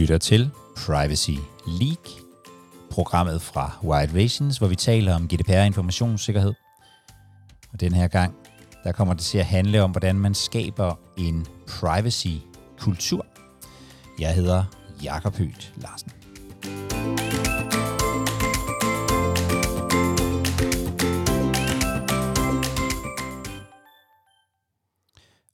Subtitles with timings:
[0.00, 1.30] lytter til Privacy
[1.66, 2.22] League,
[2.90, 6.52] programmet fra White Visions, hvor vi taler om GDPR informationssikkerhed.
[7.72, 8.34] Og den her gang,
[8.84, 13.26] der kommer det til at handle om, hvordan man skaber en privacy-kultur.
[14.18, 14.64] Jeg hedder
[15.02, 16.12] Jakob Højt Larsen.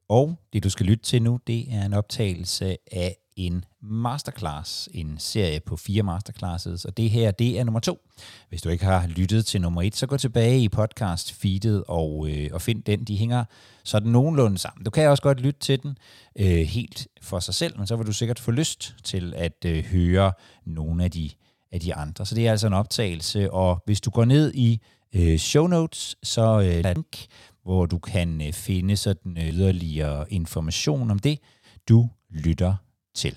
[0.09, 5.19] Og det du skal lytte til nu, det er en optagelse af en masterclass, en
[5.19, 7.99] serie på fire masterclasses, og det her, det er nummer to.
[8.49, 12.29] Hvis du ikke har lyttet til nummer et, så gå tilbage i podcast feedet og,
[12.31, 13.05] øh, og find den.
[13.05, 13.45] De hænger
[13.85, 14.85] sådan nogenlunde sammen.
[14.85, 15.99] Du kan også godt lytte til den
[16.39, 19.85] øh, helt for sig selv, men så vil du sikkert få lyst til at øh,
[19.85, 20.33] høre
[20.65, 21.31] nogle af de,
[21.73, 22.27] af de andre.
[22.27, 24.81] Så det er altså en optagelse, og hvis du går ned i
[25.15, 27.27] øh, show notes, så øh, link,
[27.63, 31.39] hvor du kan øh, finde sådan yderligere information om det,
[31.89, 32.75] du lytter
[33.17, 33.37] til.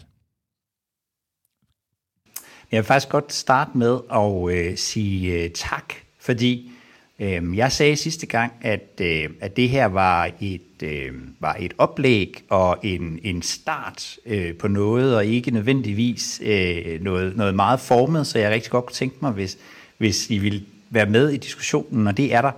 [2.72, 6.71] Jeg vil faktisk godt starte med at øh, sige øh, tak, fordi
[7.19, 11.73] øh, jeg sagde sidste gang, at, øh, at det her var et, øh, var et
[11.77, 17.80] oplæg og en, en start øh, på noget, og ikke nødvendigvis øh, noget, noget meget
[17.80, 19.58] formet, så jeg rigtig godt kunne tænke mig, hvis,
[19.97, 22.52] hvis I vil være med i diskussionen, og det er der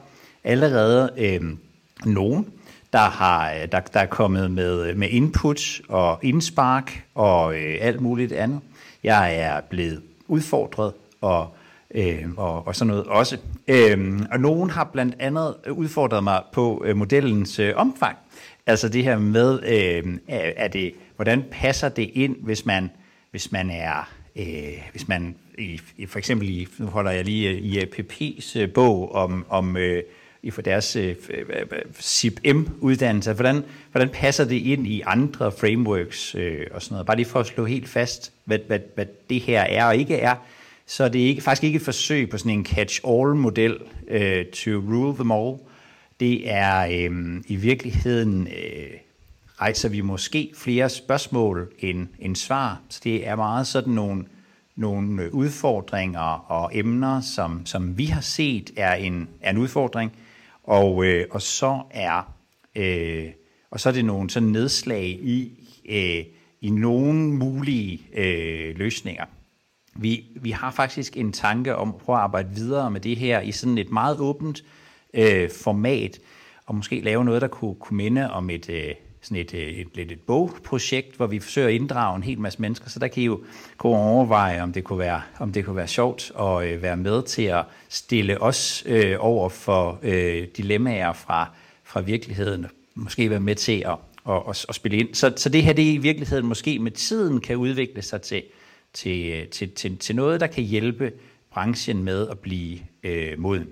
[0.44, 1.42] allerede øh,
[2.06, 2.48] nogen,
[2.94, 7.78] der, har, øh, der, der er kommet med, øh, med input og indspark og øh,
[7.82, 8.60] alt muligt andet.
[9.04, 11.56] Jeg er blevet udfordret og,
[11.96, 13.38] øh, og, og sådan noget også.
[13.68, 18.18] Øh, og nogen har blandt andet udfordret mig på øh, modellens øh, omfang.
[18.68, 22.90] Altså det her med, øh, er det, hvordan passer det ind, hvis man,
[23.32, 27.50] hvis man er, øh, hvis man i, i, for eksempel i, nu holder jeg lige
[27.50, 30.04] øh, i APP's bog om, om øh,
[30.44, 31.66] i for deres øh, øh
[32.00, 33.34] CIP-M-uddannelse.
[33.34, 37.06] Hvordan, hvordan passer det ind i andre frameworks øh, og sådan noget?
[37.06, 40.16] Bare lige for at slå helt fast, hvad, hvad, hvad det her er og ikke
[40.16, 40.36] er,
[40.86, 45.16] så det er ikke, faktisk ikke et forsøg på sådan en catch-all-model øh, to rule
[45.16, 45.58] them all.
[46.20, 48.48] Det er øh, i virkeligheden...
[48.48, 48.98] Øh,
[49.62, 52.82] rejser vi måske flere spørgsmål end, end svar.
[52.90, 54.26] Så det er meget sådan nogle,
[54.76, 60.12] nogle udfordringer og emner, som, som vi har set er en, er en udfordring,
[60.72, 62.34] og, øh, og så er
[62.76, 63.30] øh,
[63.72, 65.52] og så er det nogle sådan nedslag i
[65.90, 66.26] øh,
[66.62, 69.26] i nogle mulige øh, løsninger.
[69.96, 73.42] Vi, vi har faktisk en tanke om at prøve at arbejde videre med det her
[73.42, 74.64] i sådan et meget åbent
[75.14, 76.20] øh, format,
[76.66, 79.88] og måske lave noget, der kunne, kunne minde om et, øh, sådan et, øh, et,
[79.98, 83.24] et, et bogprojekt, hvor vi forsøger at inddrage en hel masse mennesker, så der kan
[83.24, 83.44] I jo
[83.78, 86.98] gå og overveje, om det kunne være, om det kunne være sjovt at øh, være
[86.98, 91.50] med til at stille os øh, over for øh, dilemmaer fra,
[91.84, 92.66] fra virkeligheden,
[92.96, 93.98] måske være med til at,
[94.30, 95.16] at, at, at spille ind.
[95.16, 98.44] Så, så det her, det i virkeligheden måske med tiden kan udvikle sig til,
[98.94, 101.12] til, øh, til, til, til noget, der kan hjælpe
[101.52, 103.68] branchen med at blive øh, moden.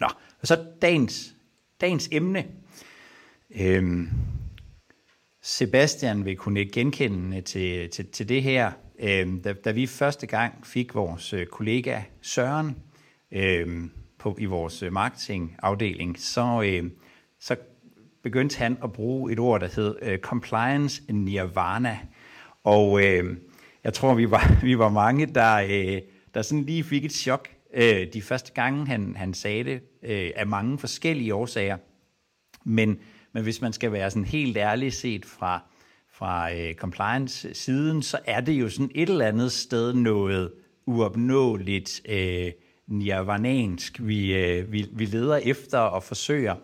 [0.00, 0.06] Nå,
[0.40, 1.34] og så dagens,
[1.80, 2.44] dagens emne.
[3.60, 4.08] Øhm,
[5.46, 8.72] Sebastian vil kunne genkende til, til, til det her.
[9.00, 12.76] Øh, da, da vi første gang fik vores øh, kollega Søren
[13.32, 13.84] øh,
[14.18, 16.90] på, i vores øh, marketingafdeling, så, øh,
[17.40, 17.56] så
[18.22, 21.98] begyndte han at bruge et ord, der hed øh, compliance nirvana.
[22.62, 23.36] Og øh,
[23.84, 26.00] jeg tror, vi var, vi var mange, der, øh,
[26.34, 30.30] der sådan lige fik et chok øh, de første gange, han, han sagde det, øh,
[30.36, 31.76] af mange forskellige årsager.
[32.64, 32.98] Men
[33.34, 35.62] men hvis man skal være sådan helt ærlig set fra,
[36.12, 40.52] fra øh, compliance-siden, så er det jo sådan et eller andet sted noget
[40.86, 42.52] uopnåeligt øh,
[42.86, 46.54] nirvanansk, vi, øh, vi, vi leder efter og forsøger.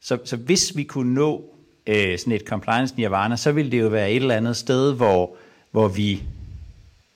[0.00, 1.54] Så, så hvis vi kunne nå
[1.86, 5.36] øh, sådan et compliance nirvana, så ville det jo være et eller andet sted, hvor,
[5.70, 6.22] hvor, vi,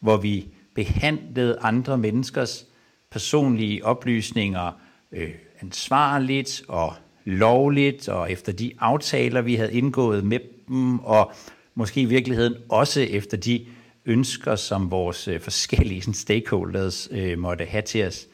[0.01, 2.67] hvor vi behandlede andre menneskers
[3.11, 4.73] personlige oplysninger
[5.13, 6.95] øh, ansvarligt og
[7.25, 11.33] lovligt, og efter de aftaler, vi havde indgået med dem, og
[11.75, 13.67] måske i virkeligheden også efter de
[14.07, 18.27] ønsker, som vores øh, forskellige sådan, stakeholders øh, måtte have til os.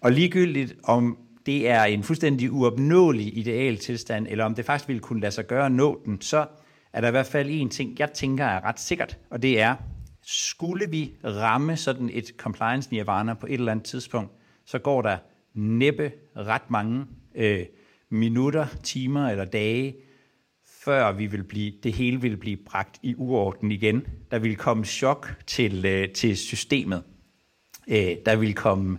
[0.00, 5.00] Og ligegyldigt om det er en fuldstændig uopnåelig ideal tilstand, eller om det faktisk ville
[5.00, 6.46] kunne lade sig gøre at nå den, så
[6.92, 9.76] er der i hvert fald en ting, jeg tænker er ret sikkert, og det er,
[10.22, 14.30] skulle vi ramme sådan et compliance nirvana på et eller andet tidspunkt,
[14.66, 15.16] så går der
[15.54, 17.04] næppe ret mange
[17.34, 17.64] øh,
[18.14, 19.94] minutter, timer eller dage,
[20.84, 24.06] før vi vil blive, det hele vil blive bragt i uorden igen.
[24.30, 27.02] Der vil komme chok til, øh, til systemet.
[27.88, 28.98] Øh, der vil komme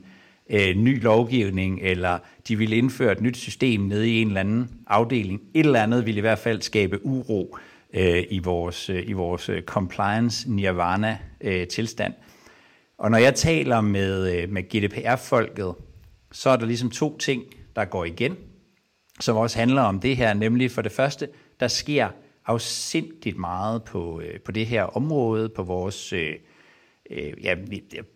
[0.50, 4.70] øh, ny lovgivning, eller de vil indføre et nyt system nede i en eller anden
[4.88, 5.42] afdeling.
[5.54, 7.58] Et eller andet vil i hvert fald skabe uro
[7.94, 12.14] øh, i vores, øh, i vores øh, compliance nirvana øh, tilstand.
[12.98, 15.74] Og når jeg taler med, øh, med GDPR-folket,
[16.32, 17.44] så er der ligesom to ting,
[17.76, 18.38] der går igen,
[19.20, 21.28] som også handler om det her, nemlig for det første,
[21.60, 22.10] der sker
[22.46, 26.34] afsindigt meget på, øh, på det her område, på vores øh,
[27.10, 27.56] øh, ja,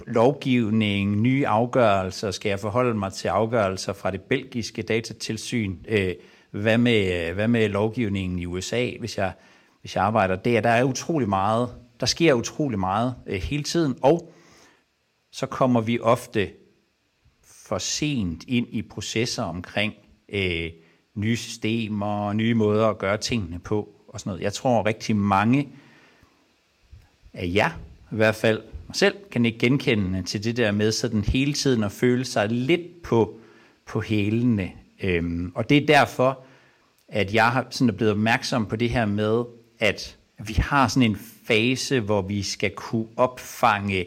[0.07, 6.13] lovgivning, nye afgørelser, skal jeg forholde mig til afgørelser fra det belgiske datatilsyn, øh,
[6.51, 9.33] hvad, med, øh, hvad med lovgivningen i USA, hvis jeg,
[9.81, 10.61] hvis jeg arbejder der.
[10.61, 11.69] Der er utrolig meget,
[11.99, 14.33] der sker utrolig meget øh, hele tiden, og
[15.31, 16.49] så kommer vi ofte
[17.67, 19.93] for sent ind i processer omkring
[20.29, 20.69] øh,
[21.15, 24.43] nye systemer, nye måder at gøre tingene på og sådan noget.
[24.43, 25.67] Jeg tror rigtig mange
[27.33, 27.69] af jer,
[28.11, 31.83] i hvert fald mig selv, kan ikke genkende til det der med sådan hele tiden
[31.83, 33.39] at føle sig lidt på,
[33.85, 34.71] på hælene.
[35.03, 36.39] Øhm, og det er derfor,
[37.07, 39.43] at jeg har sådan er blevet opmærksom på det her med,
[39.79, 40.17] at
[40.47, 41.17] vi har sådan en
[41.47, 44.05] fase, hvor vi skal kunne opfange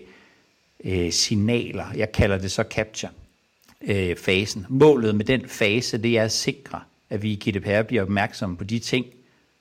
[0.85, 1.87] øh, signaler.
[1.97, 4.61] Jeg kalder det så capture-fasen.
[4.61, 6.81] Øh, Målet med den fase, det er at sikre,
[7.13, 9.07] at vi i GDPR bliver opmærksomme på de ting,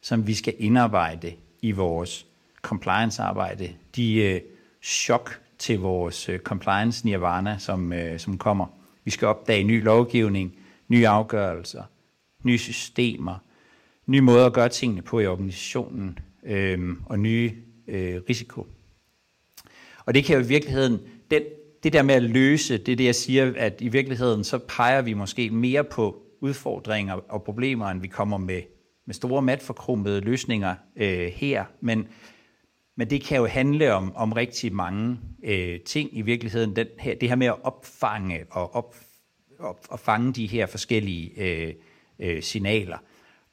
[0.01, 2.25] som vi skal indarbejde i vores
[2.61, 3.69] compliance-arbejde.
[3.95, 4.41] De øh,
[4.83, 8.65] chok til vores øh, compliance nirvana, som, øh, som kommer.
[9.03, 10.55] Vi skal opdage ny lovgivning,
[10.87, 11.83] nye afgørelser,
[12.43, 13.35] nye systemer,
[14.07, 17.51] nye måder at gøre tingene på i organisationen øh, og nye
[17.87, 18.67] øh, risiko.
[20.05, 20.99] Og det kan jo i virkeligheden,
[21.31, 21.41] den,
[21.83, 25.01] det der med at løse, det er det, jeg siger, at i virkeligheden så peger
[25.01, 28.61] vi måske mere på udfordringer og problemer, end vi kommer med,
[29.05, 31.65] med store matforkrummede løsninger øh, her.
[31.81, 32.07] Men,
[32.95, 36.75] men det kan jo handle om, om rigtig mange øh, ting i virkeligheden.
[36.75, 38.95] Den her, det her med at opfange og op,
[39.59, 41.73] op, og fange de her forskellige øh,
[42.19, 42.97] øh, signaler.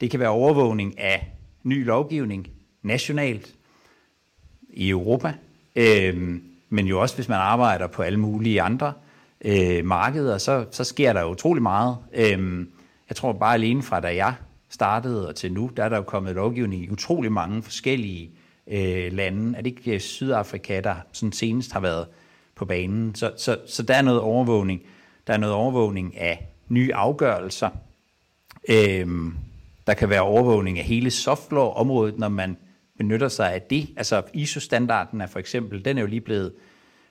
[0.00, 1.32] Det kan være overvågning af
[1.62, 2.48] ny lovgivning
[2.82, 3.54] nationalt
[4.70, 5.34] i Europa,
[5.76, 8.92] øh, men jo også hvis man arbejder på alle mulige andre
[9.44, 11.96] øh, markeder, så, så sker der utrolig meget.
[12.14, 12.66] Øh,
[13.08, 14.34] jeg tror bare alene fra da jeg
[14.68, 18.30] startede og til nu, der er der jo kommet lovgivning i utrolig mange forskellige
[18.66, 19.58] øh, lande.
[19.58, 22.06] Er det ikke øh, Sydafrika, der sådan senest har været
[22.54, 23.14] på banen?
[23.14, 24.82] Så, så, så der er noget overvågning.
[25.26, 27.70] Der er noget overvågning af nye afgørelser.
[28.68, 29.36] Øhm,
[29.86, 32.56] der kan være overvågning af hele softlaw-området, når man
[32.98, 33.88] benytter sig af det.
[33.96, 36.52] Altså ISO-standarden er for eksempel, den er jo lige blevet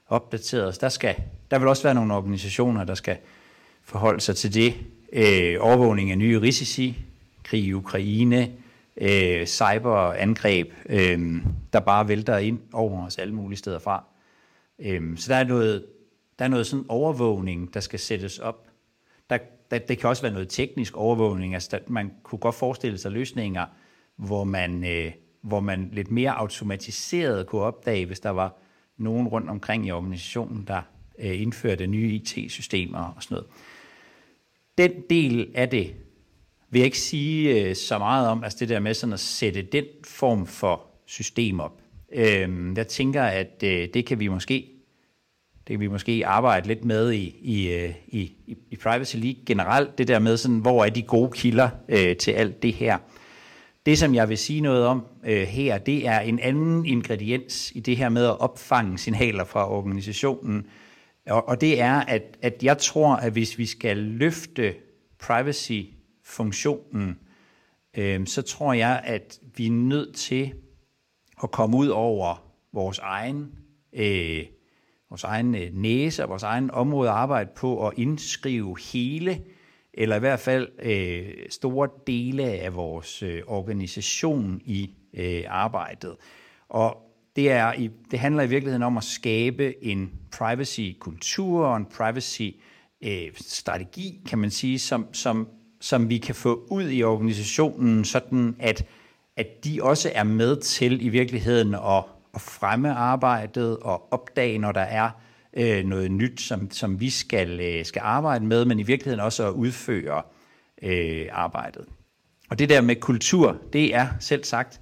[0.08, 0.74] opdateret.
[0.74, 1.16] Så der, skal,
[1.52, 3.18] der vil også være nogle organisationer, der skal
[3.84, 4.74] forholde sig til det.
[5.14, 6.98] Øh, overvågning af nye risici,
[7.44, 8.52] krig i Ukraine,
[8.98, 11.42] øh, cyberangreb, øh,
[11.74, 14.04] der bare vælter ind over os alle mulige steder fra.
[14.80, 15.86] Øh, så der er noget,
[16.40, 18.68] der er noget sådan overvågning, der skal sættes op.
[19.30, 19.38] Der,
[19.72, 21.54] der, det kan også være noget teknisk overvågning.
[21.54, 23.66] Altså, der, man kunne godt forestille sig løsninger,
[24.16, 25.12] hvor man, øh,
[25.42, 28.58] hvor man lidt mere automatiseret kunne opdage, hvis der var
[28.98, 30.82] nogen rundt omkring i organisationen, der
[31.20, 33.48] øh, indførte nye IT-systemer og sådan noget.
[34.78, 35.94] Den del af det
[36.70, 39.62] vil jeg ikke sige øh, så meget om, altså det der med sådan at sætte
[39.62, 41.82] den form for system op.
[42.14, 44.78] Øh, jeg tænker, at øh, det kan vi måske
[45.68, 49.98] det kan vi måske arbejde lidt med i, øh, i, i, i Privacy League generelt,
[49.98, 52.98] det der med sådan, hvor er de gode kilder øh, til alt det her.
[53.86, 57.80] Det, som jeg vil sige noget om øh, her, det er en anden ingrediens i
[57.80, 60.66] det her med at opfange signaler fra organisationen,
[61.28, 64.76] og, og det er, at, at jeg tror, at hvis vi skal løfte
[65.20, 65.82] privacy
[66.24, 67.20] funktionen,
[67.98, 70.54] øh, så tror jeg, at vi er nødt til
[71.44, 73.52] at komme ud over vores egen,
[73.94, 74.44] øh,
[75.10, 79.42] vores egen øh, næse og vores egen område at arbejde på at indskrive hele,
[79.94, 86.16] eller i hvert fald øh, store dele af vores øh, organisation i øh, arbejdet.
[86.70, 87.07] Og
[87.38, 87.74] det, er
[88.12, 94.52] det handler i virkeligheden om at skabe en privacy-kultur og en privacy-strategi, øh, kan man
[94.52, 95.48] sige, som, som
[95.80, 98.86] som vi kan få ud i organisationen, sådan at,
[99.36, 102.04] at de også er med til i virkeligheden at,
[102.34, 105.10] at fremme arbejdet og opdage, når der er
[105.54, 109.48] øh, noget nyt, som, som vi skal, øh, skal arbejde med, men i virkeligheden også
[109.48, 110.22] at udføre
[110.84, 111.86] øh, arbejdet.
[112.50, 114.82] Og det der med kultur, det er selv sagt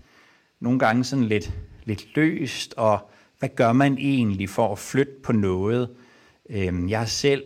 [0.60, 1.54] nogle gange sådan lidt,
[1.86, 5.90] lidt løst, og hvad gør man egentlig for at flytte på noget?
[6.50, 7.44] Øhm, jeg har selv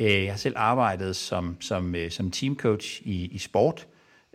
[0.00, 3.86] øh, jeg har selv arbejdet som, som, øh, som teamcoach i, i sport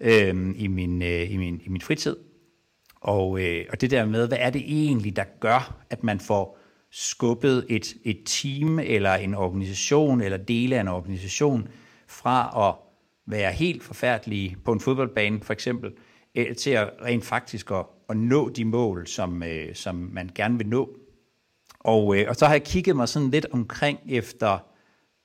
[0.02, 2.18] øhm, i, min, øh, i, min, i min fritid.
[3.02, 3.30] Og,
[3.70, 6.60] og det der med, hvad er det egentlig, der gør, at man får
[6.92, 11.68] skubbet et, et team eller en organisation eller dele af en organisation
[12.08, 12.76] fra at
[13.32, 15.92] være helt forfærdelige på en fodboldbane for eksempel,
[16.36, 20.58] øh, til at rent faktisk at, at nå de mål, som, øh, som man gerne
[20.58, 20.96] vil nå.
[21.80, 24.60] Og, øh, og så har jeg kigget mig sådan lidt omkring efter,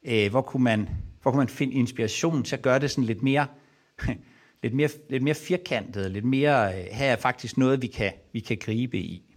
[0.06, 0.88] øh, hvor, kunne man,
[1.22, 3.46] hvor kunne man finde inspiration til at gøre det sådan lidt mere,
[4.62, 8.40] lidt mere, lidt mere firkantet, lidt mere, øh, her er faktisk noget, vi kan, vi
[8.40, 9.34] kan gribe i.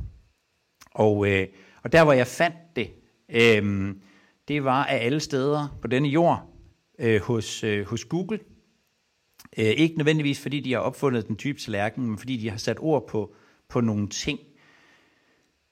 [0.93, 1.47] Og, øh,
[1.83, 2.89] og der, hvor jeg fandt det,
[3.29, 3.95] øh,
[4.47, 6.57] det var af alle steder på denne jord,
[6.99, 8.39] øh, hos, øh, hos Google.
[9.57, 12.77] Øh, ikke nødvendigvis, fordi de har opfundet den dybe tallerken, men fordi de har sat
[12.79, 13.33] ord på,
[13.69, 14.39] på nogle ting.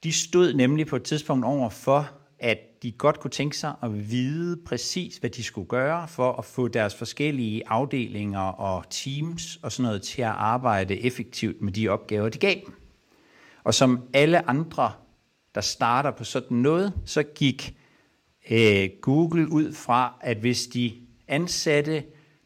[0.03, 4.09] De stod nemlig på et tidspunkt over for, at de godt kunne tænke sig at
[4.11, 9.71] vide præcis, hvad de skulle gøre for at få deres forskellige afdelinger og teams og
[9.71, 12.73] sådan noget til at arbejde effektivt med de opgaver, de gav dem.
[13.63, 14.91] Og som alle andre,
[15.55, 17.75] der starter på sådan noget, så gik
[18.51, 20.93] øh, Google ud fra, at hvis de
[21.27, 22.03] ansatte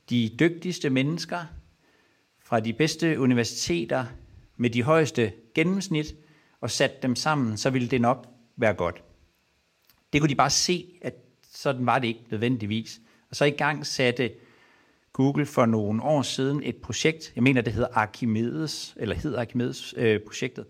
[0.09, 1.39] de dygtigste mennesker
[2.43, 4.05] fra de bedste universiteter
[4.57, 6.15] med de højeste gennemsnit
[6.61, 9.03] og sat dem sammen, så ville det nok være godt.
[10.13, 11.13] Det kunne de bare se, at
[11.51, 13.01] sådan var det ikke nødvendigvis.
[13.29, 14.31] Og så i gang satte
[15.13, 19.93] Google for nogle år siden et projekt, jeg mener det hedder Archimedes, eller hedder Archimedes
[19.97, 20.65] øh, projektet,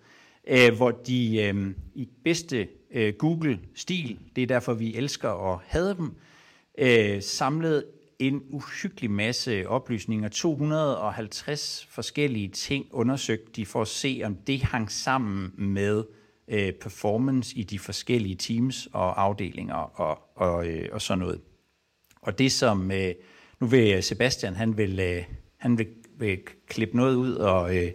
[0.48, 5.96] øh, hvor de øh, i bedste øh, Google-stil, det er derfor vi elsker at have
[5.96, 6.15] dem,
[6.77, 7.86] øh, samlede
[8.20, 13.56] en uhyggelig masse oplysninger, 250 forskellige ting undersøgt.
[13.56, 16.04] De for at se, om det hang sammen med
[16.48, 21.42] øh, performance i de forskellige teams og afdelinger og, og, øh, og sådan noget.
[22.22, 23.14] Og det som, øh,
[23.60, 25.24] nu vil Sebastian, han vil, øh,
[25.58, 27.92] han vil, vil klippe noget ud og, øh,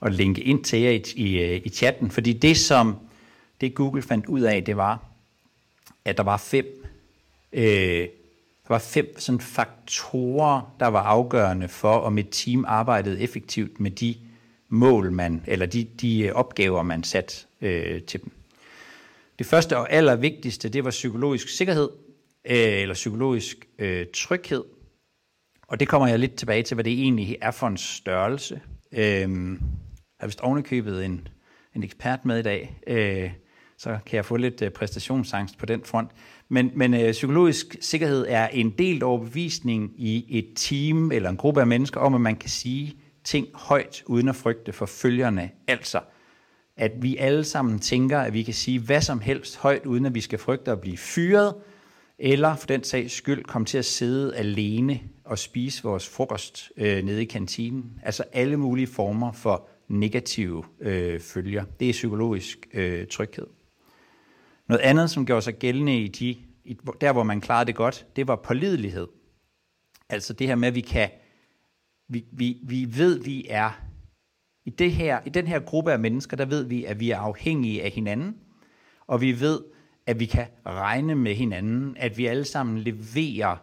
[0.00, 2.96] og linke ind til jer i, i, øh, i chatten, fordi det som
[3.60, 5.04] det Google fandt ud af, det var,
[6.04, 6.86] at der var fem
[7.52, 8.08] øh,
[8.68, 13.90] der var fem sådan faktorer, der var afgørende for, om et team arbejdede effektivt med
[13.90, 14.16] de
[14.68, 18.32] mål, man, eller de, de øh, opgaver, man satte øh, til dem.
[19.38, 21.88] Det første og allervigtigste, det var psykologisk sikkerhed,
[22.44, 24.64] øh, eller psykologisk øh, tryghed.
[25.68, 28.60] Og det kommer jeg lidt tilbage til, hvad det egentlig er for en størrelse.
[28.92, 29.28] Øh, jeg
[30.20, 31.28] har vist ovenikøbet en,
[31.74, 33.30] en ekspert med i dag, øh,
[33.78, 36.10] så kan jeg få lidt øh, præstationsangst på den front.
[36.48, 41.60] Men, men øh, psykologisk sikkerhed er en delt overbevisning i et team eller en gruppe
[41.60, 45.50] af mennesker om, at man kan sige ting højt uden at frygte for følgerne.
[45.68, 46.00] Altså,
[46.76, 50.14] at vi alle sammen tænker, at vi kan sige hvad som helst højt, uden at
[50.14, 51.54] vi skal frygte at blive fyret,
[52.18, 57.04] eller for den sags skyld komme til at sidde alene og spise vores frokost øh,
[57.04, 57.84] nede i kantinen.
[58.02, 61.64] Altså alle mulige former for negative øh, følger.
[61.80, 63.46] Det er psykologisk øh, tryghed.
[64.68, 68.06] Noget andet, som gjorde sig gældende i de, i, der, hvor man klarede det godt,
[68.16, 69.08] det var pålidelighed.
[70.08, 71.10] Altså det her med, at vi kan,
[72.08, 73.70] vi, vi, vi ved, vi er,
[74.64, 77.18] i, det her, i den her gruppe af mennesker, der ved vi, at vi er
[77.18, 78.36] afhængige af hinanden,
[79.06, 79.60] og vi ved,
[80.06, 83.56] at vi kan regne med hinanden, at vi alle sammen leverer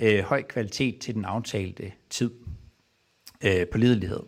[0.00, 2.30] øh, høj kvalitet til den aftalte tid.
[3.44, 4.20] Øh, pålidelighed.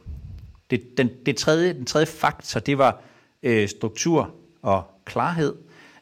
[0.70, 3.02] Det, den, det tredje, den tredje faktor, det var
[3.42, 5.54] øh, struktur og klarhed.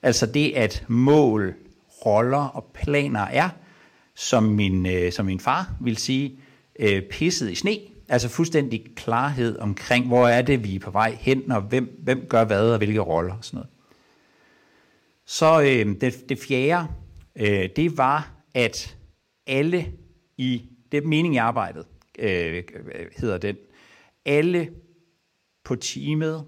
[0.03, 1.55] Altså det, at mål,
[2.07, 3.49] roller og planer er,
[4.15, 6.39] som min, øh, som min far vil sige,
[6.79, 7.79] øh, pisset i sne.
[8.09, 12.27] Altså fuldstændig klarhed omkring, hvor er det, vi er på vej hen, og hvem, hvem
[12.29, 13.71] gør hvad, og hvilke roller og sådan noget.
[15.27, 16.89] Så øh, det, det fjerde,
[17.37, 18.97] øh, det var, at
[19.47, 19.93] alle
[20.37, 21.87] i, det mening i arbejdet,
[22.19, 23.57] øh, øh, hedder den,
[24.25, 24.71] alle
[25.65, 26.45] på teamet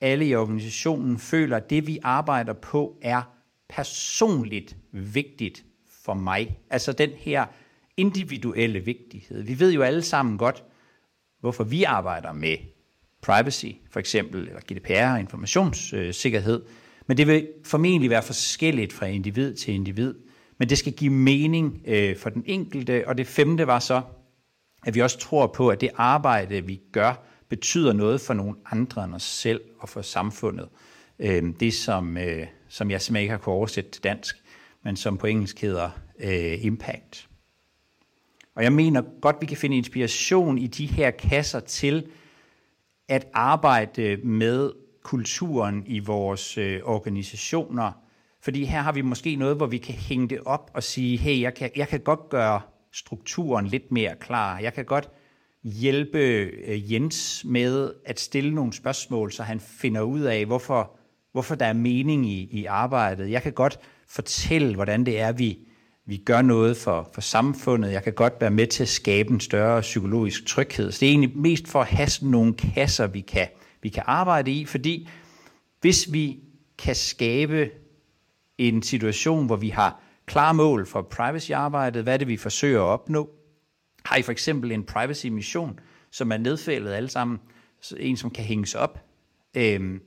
[0.00, 3.22] alle i organisationen føler, at det vi arbejder på er
[3.68, 5.64] personligt vigtigt
[6.04, 6.58] for mig.
[6.70, 7.46] Altså den her
[7.96, 9.42] individuelle vigtighed.
[9.42, 10.64] Vi ved jo alle sammen godt,
[11.40, 12.56] hvorfor vi arbejder med
[13.22, 16.62] privacy, for eksempel, eller GDPR, informationssikkerhed,
[17.06, 20.14] men det vil formentlig være forskelligt fra individ til individ.
[20.58, 23.08] Men det skal give mening øh, for den enkelte.
[23.08, 24.02] Og det femte var så,
[24.86, 29.04] at vi også tror på, at det arbejde, vi gør, betyder noget for nogle andre
[29.04, 30.68] end os selv og for samfundet.
[31.18, 34.36] Øh, det, som, øh, som jeg simpelthen ikke har kunnet oversætte til dansk,
[34.84, 35.90] men som på engelsk hedder
[36.20, 37.28] øh, impact.
[38.54, 42.06] Og jeg mener godt, vi kan finde inspiration i de her kasser til
[43.08, 47.92] at arbejde med kulturen i vores øh, organisationer.
[48.40, 51.40] Fordi her har vi måske noget, hvor vi kan hænge det op og sige, hey,
[51.40, 52.60] jeg kan, jeg kan godt gøre
[52.92, 54.58] strukturen lidt mere klar.
[54.58, 55.10] Jeg kan godt
[55.64, 60.96] hjælpe øh, Jens med at stille nogle spørgsmål, så han finder ud af, hvorfor,
[61.32, 63.30] hvorfor der er mening i, i arbejdet.
[63.30, 65.58] Jeg kan godt fortælle, hvordan det er, vi,
[66.06, 67.92] vi gør noget for, for samfundet.
[67.92, 70.92] Jeg kan godt være med til at skabe en større psykologisk tryghed.
[70.92, 73.48] Så det er egentlig mest for at have sådan nogle kasser, vi kan,
[73.82, 75.08] vi kan arbejde i, fordi
[75.80, 76.38] hvis vi
[76.78, 77.70] kan skabe
[78.58, 82.86] en situation, hvor vi har klare mål for privacy-arbejdet, hvad er det, vi forsøger at
[82.86, 83.30] opnå?
[84.08, 87.38] Har I for eksempel en privacy-mission, som er nedfældet alle sammen,
[87.96, 89.04] en som kan hænges op?
[89.56, 90.02] Øhm,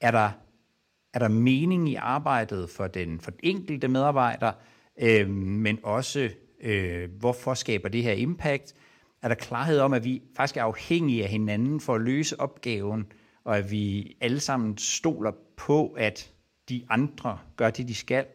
[0.00, 0.30] er, der,
[1.14, 4.52] er der mening i arbejdet for den, for den enkelte medarbejder,
[5.00, 8.74] øhm, men også øh, hvorfor skaber det her impact?
[9.22, 13.06] Er der klarhed om, at vi faktisk er afhængige af hinanden for at løse opgaven,
[13.44, 16.32] og at vi alle sammen stoler på, at
[16.68, 18.26] de andre gør det, de skal?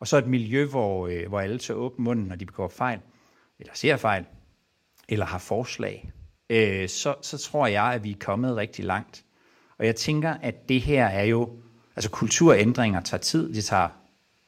[0.00, 2.98] Og så et miljø, hvor, øh, hvor alle tager åben munden, når de begår fejl,
[3.58, 4.24] eller ser fejl,
[5.10, 6.12] eller har forslag,
[6.50, 9.24] øh, så, så tror jeg, at vi er kommet rigtig langt.
[9.78, 11.50] Og jeg tænker, at det her er jo,
[11.96, 13.88] altså kulturændringer tager tid, det tager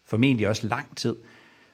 [0.07, 1.16] formentlig også lang tid,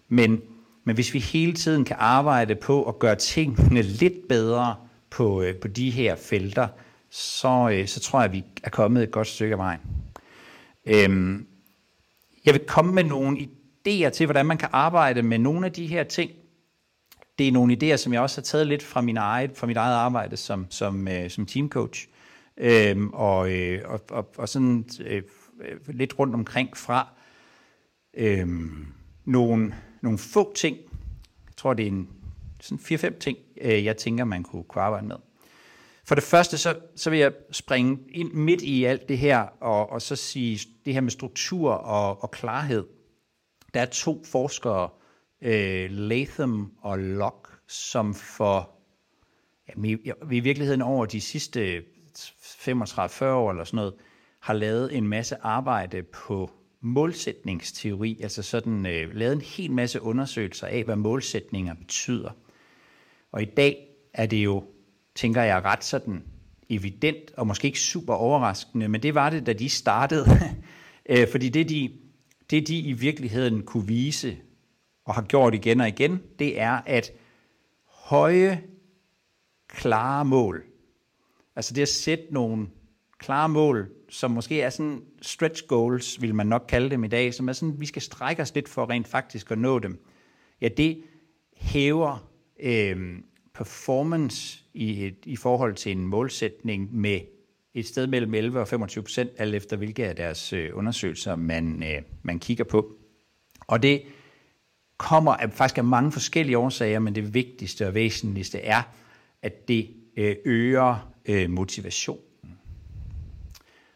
[0.08, 0.40] men,
[0.84, 4.76] men hvis vi hele tiden kan arbejde på at gøre tingene lidt bedre
[5.10, 6.68] på, øh, på de her felter,
[7.10, 9.80] så, øh, så tror jeg, at vi er kommet et godt stykke af vejen.
[10.86, 11.46] Øhm,
[12.44, 15.86] jeg vil komme med nogle idéer til, hvordan man kan arbejde med nogle af de
[15.86, 16.30] her ting.
[17.38, 19.76] Det er nogle idéer, som jeg også har taget lidt fra, min eget, fra mit
[19.76, 22.08] eget arbejde som, som, øh, som teamcoach.
[22.56, 25.22] Øhm, og, øh, og, og, og sådan øh,
[25.86, 27.08] lidt rundt omkring fra
[28.14, 28.48] øh,
[29.24, 30.76] nogle, nogle få ting.
[31.46, 32.08] Jeg tror, det er en,
[32.60, 35.16] sådan fire-fem ting, øh, jeg tænker, man kunne, kunne arbejde med.
[36.04, 39.90] For det første, så, så vil jeg springe ind midt i alt det her, og,
[39.90, 42.84] og så sige det her med struktur og, og klarhed.
[43.74, 44.88] Der er to forskere,
[45.42, 48.70] øh, Latham og Locke, som for
[49.86, 51.82] ja, i virkeligheden over de sidste
[52.18, 53.94] 35-40 år eller sådan noget,
[54.40, 60.66] har lavet en masse arbejde på målsætningsteori, altså sådan øh, lavet en hel masse undersøgelser
[60.66, 62.30] af, hvad målsætninger betyder.
[63.32, 64.64] Og i dag er det jo,
[65.14, 66.24] tænker jeg, ret sådan
[66.68, 70.26] evident, og måske ikke super overraskende, men det var det, da de startede.
[71.10, 71.92] Øh, fordi det de,
[72.50, 74.36] det, de i virkeligheden kunne vise,
[75.08, 77.12] og har gjort igen og igen, det er, at
[77.86, 78.62] høje,
[79.68, 80.64] klare mål,
[81.56, 82.68] altså det at sætte nogle
[83.18, 87.34] klare mål, som måske er sådan stretch goals, vil man nok kalde dem i dag,
[87.34, 90.04] som er sådan, vi skal strække os lidt for rent faktisk at nå dem.
[90.60, 91.02] Ja, det
[91.56, 93.18] hæver øh,
[93.54, 97.20] performance i, et, i forhold til en målsætning med
[97.74, 101.82] et sted mellem 11 og 25 procent, alt efter hvilke af deres øh, undersøgelser man,
[101.82, 102.94] øh, man kigger på.
[103.66, 104.02] Og det
[104.98, 108.82] kommer af, faktisk af mange forskellige årsager, men det vigtigste og væsentligste er,
[109.42, 112.22] at det øh, øger øh, motivationen.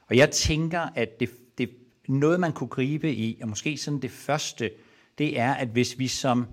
[0.08, 1.70] Og jeg tænker, at det, det
[2.08, 4.70] noget, man kunne gribe i, og måske sådan det første,
[5.18, 6.46] det er, at hvis vi som,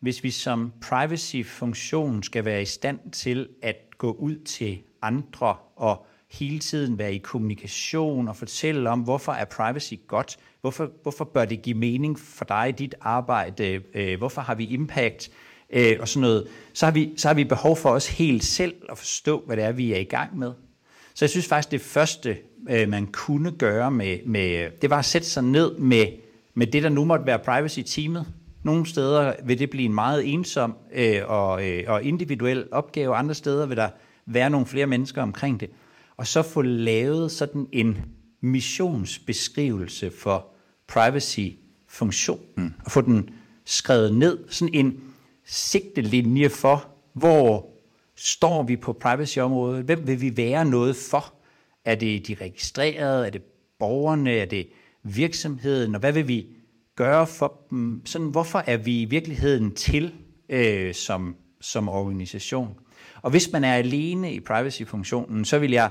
[0.00, 6.06] hvis vi som privacy-funktion skal være i stand til at gå ud til andre og
[6.30, 11.44] hele tiden være i kommunikation og fortælle om, hvorfor er privacy godt, hvorfor, hvorfor bør
[11.44, 15.30] det give mening for dig i dit arbejde, øh, hvorfor har vi impact
[15.72, 18.74] øh, og sådan noget, så har, vi, så har vi behov for os helt selv
[18.90, 20.52] at forstå, hvad det er, vi er i gang med.
[21.14, 22.36] Så jeg synes faktisk, det første,
[22.70, 26.06] øh, man kunne gøre med, med, det var at sætte sig ned med,
[26.54, 28.26] med det, der nu måtte være privacy-teamet.
[28.62, 33.34] Nogle steder vil det blive en meget ensom øh, og, øh, og individuel opgave, andre
[33.34, 33.88] steder vil der
[34.26, 35.70] være nogle flere mennesker omkring det.
[36.20, 37.98] Og så få lavet sådan en
[38.40, 40.46] missionsbeskrivelse for
[40.88, 43.30] privacy-funktionen, og få den
[43.64, 45.00] skrevet ned, sådan en
[45.44, 47.70] sigtelinje for, hvor
[48.16, 51.34] står vi på privacy-området, hvem vil vi være noget for?
[51.84, 53.26] Er det de registrerede?
[53.26, 53.42] Er det
[53.78, 54.32] borgerne?
[54.32, 54.68] Er det
[55.02, 55.94] virksomheden?
[55.94, 56.46] Og hvad vil vi
[56.96, 58.02] gøre for dem?
[58.04, 60.14] Sådan, hvorfor er vi i virkeligheden til
[60.48, 62.74] øh, som, som organisation?
[63.22, 65.90] Og hvis man er alene i privacy-funktionen, så vil jeg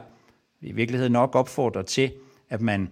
[0.61, 2.11] i virkeligheden nok opfordre til,
[2.49, 2.89] at man,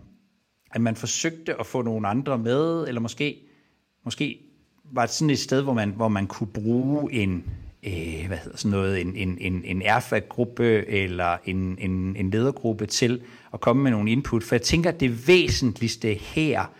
[0.71, 3.37] at man forsøgte at få nogle andre med, eller måske,
[4.03, 4.39] måske
[4.91, 7.43] var det sådan et sted, hvor man, hvor man kunne bruge en,
[7.83, 12.85] øh, hvad hedder sådan noget, en, en, en, en erfag-gruppe eller en, en, en ledergruppe
[12.85, 13.21] til
[13.53, 14.43] at komme med nogle input.
[14.43, 16.71] For jeg tænker, at det væsentligste her,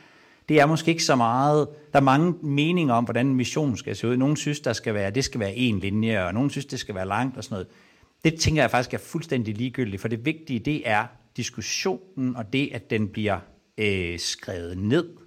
[0.50, 4.08] det er måske ikke så meget, der er mange meninger om, hvordan missionen skal se
[4.08, 4.18] ud.
[4.18, 6.96] Nogle synes, der skal være, det skal være en linje, og nogle synes, det skal
[6.96, 7.68] være langt og sådan noget.
[8.28, 12.70] Det tænker jeg faktisk er fuldstændig ligegyldigt, for det vigtige, det er diskussionen, og det,
[12.74, 13.40] at den bliver
[13.78, 15.18] øh, skrevet ned,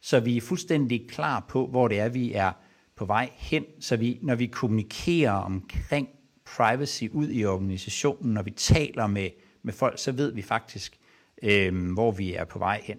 [0.00, 2.52] så vi er fuldstændig klar på, hvor det er, vi er
[2.96, 6.08] på vej hen, så vi, når vi kommunikerer omkring
[6.56, 9.30] privacy ud i organisationen, når vi taler med,
[9.62, 10.98] med folk, så ved vi faktisk,
[11.42, 12.98] øh, hvor vi er på vej hen.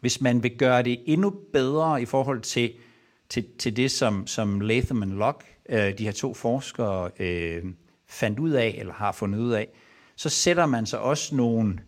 [0.00, 2.72] Hvis man vil gøre det endnu bedre i forhold til,
[3.28, 7.64] til, til det, som, som Latham og Locke, øh, de her to forskere, øh,
[8.12, 9.68] fandt ud af, eller har fundet ud af,
[10.16, 11.78] så sætter man sig også nogle,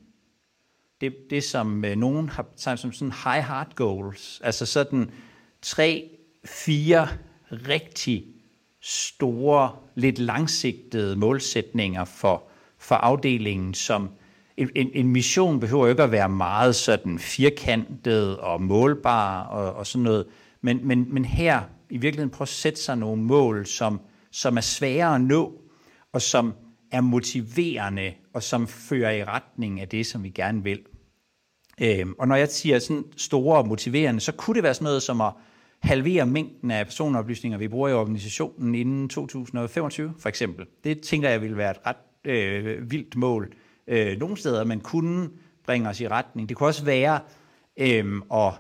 [1.01, 5.11] det, det som øh, nogen har sagt som sådan high heart goals, altså sådan
[5.63, 6.11] tre,
[6.45, 7.09] fire
[7.51, 8.25] rigtig
[8.81, 12.43] store, lidt langsigtede målsætninger for,
[12.79, 14.11] for afdelingen, som
[14.57, 19.73] en, en, en mission behøver jo ikke at være meget sådan firkantet og målbar og,
[19.73, 20.27] og sådan noget,
[20.61, 24.61] men, men, men her i virkeligheden prøve at sætte sig nogle mål, som, som er
[24.61, 25.53] svære at nå,
[26.15, 26.55] og som
[26.93, 30.81] er motiverende, og som fører i retning af det, som vi gerne vil.
[31.81, 35.03] Øhm, og når jeg siger sådan store og motiverende, så kunne det være sådan noget
[35.03, 35.33] som at
[35.81, 40.67] halvere mængden af personoplysninger, vi bruger i organisationen inden 2025, for eksempel.
[40.85, 43.53] Det tænker jeg ville være et ret øh, vildt mål.
[43.87, 45.29] Øh, nogle steder, man kunne
[45.65, 46.49] bringe os i retning.
[46.49, 47.21] Det kunne også være
[47.77, 48.53] øh, at,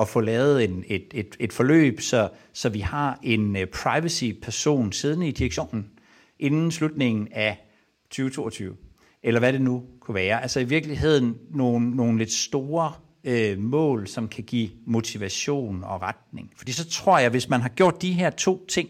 [0.00, 4.92] at få lavet en, et, et, et forløb, så, så vi har en øh, privacy-person
[4.92, 5.90] siddende i direktionen
[6.38, 7.68] inden slutningen af
[8.10, 8.76] 2022,
[9.22, 10.42] eller hvad det nu kunne være.
[10.42, 12.92] Altså i virkeligheden nogle, nogle lidt store
[13.24, 16.52] øh, mål, som kan give motivation og retning.
[16.56, 18.88] Fordi så tror jeg, hvis man har gjort de her to ting,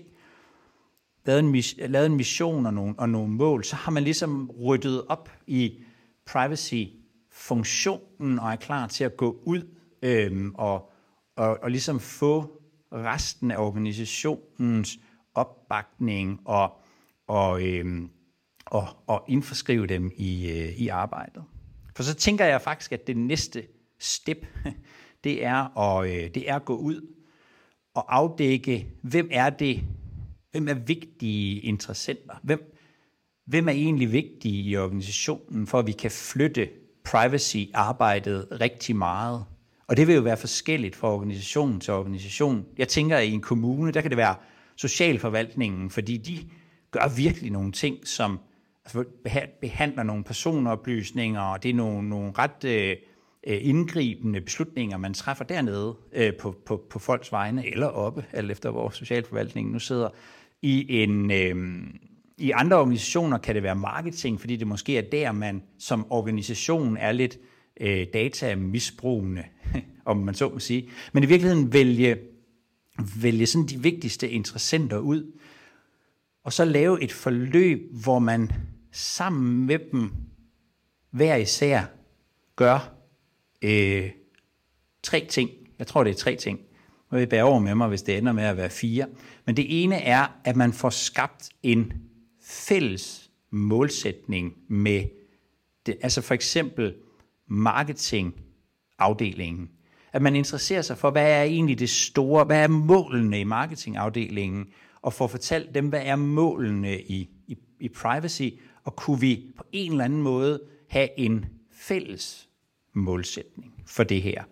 [1.26, 5.04] lavet en, lavet en mission og nogle, og nogle mål, så har man ligesom ryddet
[5.08, 5.82] op i
[6.26, 9.62] privacy-funktionen og er klar til at gå ud
[10.02, 10.90] øh, og,
[11.36, 12.60] og, og ligesom få
[12.92, 14.98] resten af organisationens
[15.34, 16.77] opbakning og,
[17.28, 18.02] og, øh,
[18.66, 21.44] og, og indforskrive dem i, øh, i arbejdet.
[21.96, 23.62] For så tænker jeg faktisk, at det næste
[23.98, 24.46] step,
[25.24, 27.14] det er at, øh, det er at gå ud
[27.94, 29.84] og afdække, hvem er det,
[30.50, 32.74] hvem er vigtige interessenter, hvem,
[33.46, 36.68] hvem er egentlig vigtige i organisationen, for at vi kan flytte
[37.04, 39.44] privacy-arbejdet rigtig meget.
[39.86, 42.66] Og det vil jo være forskelligt fra organisation til organisation.
[42.78, 44.34] Jeg tænker, at i en kommune, der kan det være
[44.76, 46.50] socialforvaltningen, fordi de
[46.90, 48.40] gør virkelig nogle ting, som
[48.84, 49.04] altså,
[49.60, 52.96] behandler nogle personoplysninger, og det er nogle, nogle ret øh,
[53.46, 58.50] øh, indgribende beslutninger, man træffer dernede øh, på, på, på folks vegne, eller oppe, alt
[58.50, 60.08] efter hvor socialforvaltningen nu sidder,
[60.62, 61.30] i en...
[61.30, 61.84] Øh,
[62.40, 66.96] i andre organisationer kan det være marketing, fordi det måske er der, man som organisation
[66.96, 67.38] er lidt
[67.80, 69.44] øh, datamisbrugende,
[70.04, 70.88] om man så må sige.
[71.12, 72.16] Men i virkeligheden vælge,
[73.22, 75.32] vælge sådan de vigtigste interessenter ud,
[76.48, 78.52] og så lave et forløb, hvor man
[78.92, 80.12] sammen med dem
[81.10, 81.84] hver især
[82.56, 82.92] gør
[83.62, 84.10] øh,
[85.02, 85.50] tre ting.
[85.78, 86.60] Jeg tror, det er tre ting.
[87.10, 89.06] Og vi bære over med mig, hvis det ender med at være fire.
[89.46, 91.92] Men det ene er, at man får skabt en
[92.44, 95.04] fælles målsætning med,
[95.86, 96.94] det, altså for eksempel
[97.46, 99.70] marketingafdelingen.
[100.12, 104.66] At man interesserer sig for, hvad er egentlig det store, hvad er målene i marketingafdelingen,
[105.02, 108.48] og får fortalt dem, hvad er målene i, i, i privacy,
[108.84, 112.48] og kunne vi på en eller anden måde have en fælles
[112.94, 114.44] målsætning for det her.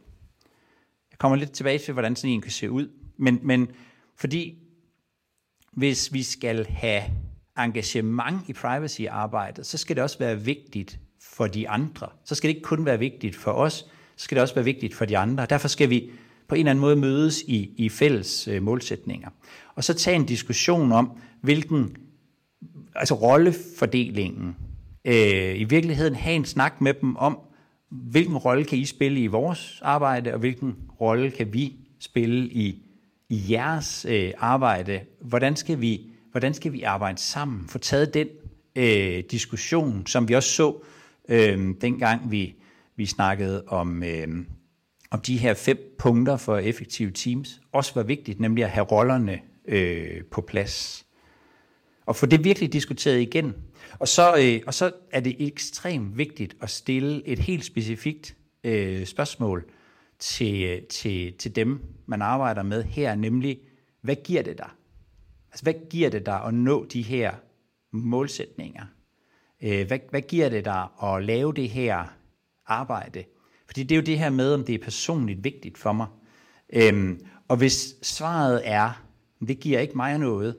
[1.10, 3.68] Jeg kommer lidt tilbage til, hvordan sådan en kan se ud, men, men
[4.16, 4.58] fordi
[5.72, 7.02] hvis vi skal have
[7.58, 12.08] engagement i privacy-arbejdet, så skal det også være vigtigt for de andre.
[12.24, 13.72] Så skal det ikke kun være vigtigt for os,
[14.16, 15.46] så skal det også være vigtigt for de andre.
[15.46, 16.10] Derfor skal vi
[16.48, 19.28] på en eller anden måde mødes i, i fælles øh, målsætninger.
[19.74, 21.96] Og så tage en diskussion om, hvilken
[22.94, 24.56] altså rollefordelingen,
[25.04, 27.38] øh, i virkeligheden have en snak med dem om,
[27.90, 32.82] hvilken rolle kan I spille i vores arbejde, og hvilken rolle kan vi spille i,
[33.28, 35.00] i jeres øh, arbejde.
[35.20, 37.68] Hvordan skal, vi, hvordan skal vi arbejde sammen?
[37.68, 38.28] Få taget den
[38.76, 40.76] øh, diskussion, som vi også så,
[41.28, 42.54] øh, dengang vi,
[42.96, 44.28] vi snakkede om, øh,
[45.10, 49.40] om de her fem punkter for effektive teams, også var vigtigt, nemlig at have rollerne
[49.68, 51.06] øh, på plads.
[52.06, 53.54] Og få det virkelig diskuteret igen.
[53.98, 59.06] Og så, øh, og så er det ekstremt vigtigt at stille et helt specifikt øh,
[59.06, 59.64] spørgsmål
[60.18, 63.58] til, øh, til, til dem, man arbejder med her, nemlig,
[64.00, 64.70] hvad giver det dig?
[65.50, 67.34] Altså, hvad giver det dig at nå de her
[67.92, 68.84] målsætninger?
[69.62, 72.04] Øh, hvad, hvad giver det dig at lave det her
[72.66, 73.24] arbejde?
[73.66, 76.06] Fordi det er jo det her med, om det er personligt vigtigt for mig.
[76.72, 79.02] Øhm, og hvis svaret er,
[79.48, 80.56] det giver ikke mig noget,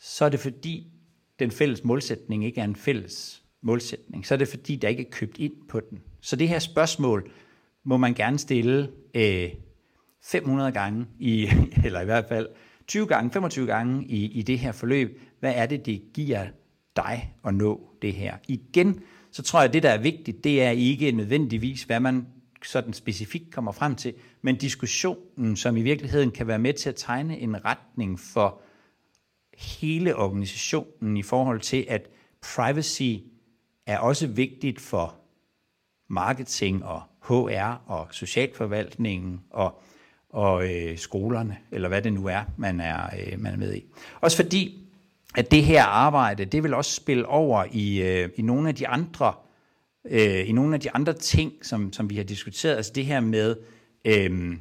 [0.00, 0.92] så er det fordi,
[1.38, 4.26] den fælles målsætning ikke er en fælles målsætning.
[4.26, 6.00] Så er det fordi, der ikke er købt ind på den.
[6.20, 7.30] Så det her spørgsmål
[7.84, 9.48] må man gerne stille øh,
[10.22, 11.48] 500 gange, i,
[11.84, 12.48] eller i hvert fald
[12.86, 15.20] 20 gange, 25 gange i, i det her forløb.
[15.40, 16.46] Hvad er det, det giver
[16.96, 18.36] dig at nå det her?
[18.48, 22.26] Igen, så tror jeg, at det, der er vigtigt, det er ikke nødvendigvis, hvad man
[22.66, 26.96] sådan specifikt kommer frem til, men diskussionen, som i virkeligheden kan være med til at
[26.96, 28.60] tegne en retning for
[29.56, 32.08] hele organisationen i forhold til, at
[32.54, 33.12] privacy
[33.86, 35.14] er også vigtigt for
[36.08, 39.82] marketing og HR og socialforvaltningen og,
[40.30, 43.84] og øh, skolerne, eller hvad det nu er, man er, øh, man er med i.
[44.20, 44.86] Også fordi,
[45.36, 48.88] at det her arbejde, det vil også spille over i, øh, i nogle af de
[48.88, 49.34] andre
[50.10, 53.20] øh, i nogle af de andre ting, som, som vi har diskuteret, altså det her
[53.20, 53.56] med
[54.04, 54.56] øh,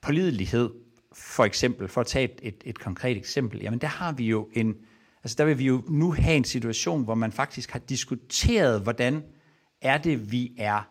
[0.00, 0.70] pålidelighed,
[1.12, 4.48] for eksempel, for at tage et, et, et konkret eksempel, jamen der har vi jo
[4.52, 4.74] en,
[5.24, 9.22] altså der vil vi jo nu have en situation, hvor man faktisk har diskuteret, hvordan
[9.82, 10.90] er det, vi er,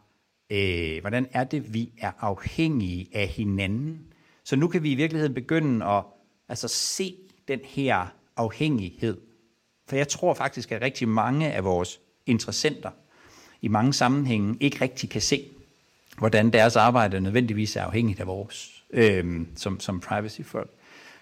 [0.50, 4.00] øh, hvordan er det, vi er afhængige af hinanden.
[4.46, 6.04] Så nu kan vi i virkeligheden begynde at
[6.50, 7.16] altså, se
[7.48, 8.06] den her
[8.38, 9.18] afhængighed.
[9.90, 12.92] For jeg tror faktisk, at rigtig mange af vores interessenter
[13.64, 15.44] i mange sammenhænge ikke rigtig kan se,
[16.18, 20.70] hvordan deres arbejde nødvendigvis er afhængigt af vores, øh, som, som privacy-folk.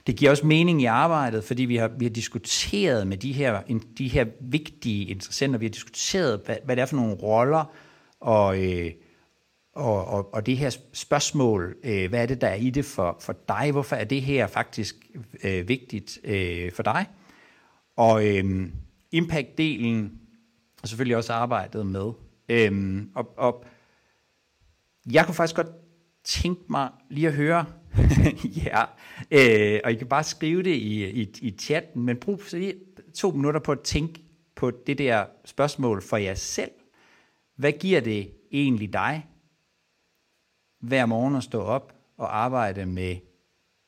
[0.08, 3.62] Det giver også mening i arbejdet, fordi vi har, vi har diskuteret med de her,
[3.98, 7.66] de her vigtige interessenter, vi har diskuteret, hvad, hvad det er for nogle roller,
[8.20, 8.92] og, øh,
[9.76, 13.18] og, og, og det her spørgsmål, øh, hvad er det, der er i det for,
[13.20, 13.72] for dig?
[13.72, 14.96] Hvorfor er det her faktisk
[15.44, 17.06] øh, vigtigt øh, for dig?
[17.96, 18.68] Og øh,
[19.12, 20.10] impact-delen
[20.80, 22.12] har selvfølgelig også arbejdet med.
[22.50, 23.66] Øhm, og, og
[25.12, 25.68] jeg kunne faktisk godt
[26.24, 27.66] tænke mig lige at høre,
[28.66, 28.84] ja,
[29.32, 32.76] øh, og I kan bare skrive det i, i, i chatten, men brug lige
[33.16, 34.24] to minutter på at tænke
[34.56, 36.72] på det der spørgsmål for jer selv.
[37.56, 39.28] Hvad giver det egentlig dig
[40.80, 43.18] hver morgen at stå op og arbejde med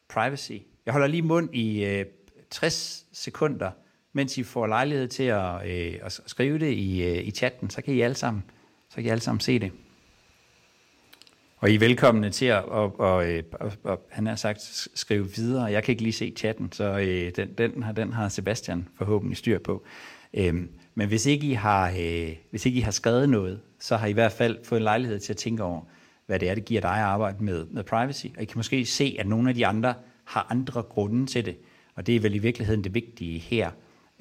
[0.09, 0.51] privacy?
[0.85, 2.05] Jeg holder lige mund i øh,
[2.49, 3.71] 60 sekunder,
[4.13, 7.81] mens I får lejlighed til at, øh, at skrive det i, øh, i chatten, så
[7.81, 8.43] kan I alle sammen,
[8.89, 9.71] så kan I alle sammen se det.
[11.57, 15.63] Og I er velkomne til at, og, og, og, og, han har sagt, skrive videre.
[15.63, 19.37] Jeg kan ikke lige se chatten, så øh, den, den, har, den har Sebastian forhåbentlig
[19.37, 19.83] styr på.
[20.33, 24.07] Øhm, men hvis ikke, I har, øh, hvis ikke I har skrevet noget, så har
[24.07, 25.81] I i hvert fald fået en lejlighed til at tænke over,
[26.25, 28.25] hvad det er, det giver dig at arbejde med, med privacy.
[28.37, 31.57] Og I kan måske se, at nogle af de andre har andre grunde til det.
[31.95, 33.71] Og det er vel i virkeligheden det vigtige her,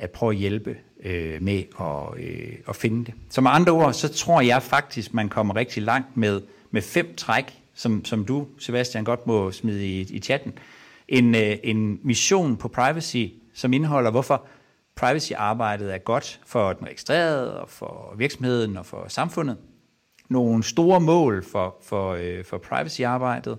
[0.02, 3.14] at prøve at hjælpe øh, med at, øh, at finde det.
[3.30, 6.40] Så med andre ord, så tror jeg faktisk, man kommer rigtig langt med
[6.72, 10.52] med fem træk, som, som du, Sebastian, godt må smide i, i chatten.
[11.08, 14.46] En, øh, en mission på privacy, som indeholder, hvorfor
[14.96, 19.56] privacy-arbejdet er godt for den registrerede, og for virksomheden og for samfundet.
[20.28, 23.58] Nogle store mål for, for, øh, for privacy-arbejdet.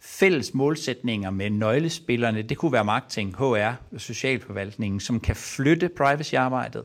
[0.00, 6.84] Fælles målsætninger med nøglespillerne, det kunne være marketing, HR og socialforvaltningen, som kan flytte privacy-arbejdet.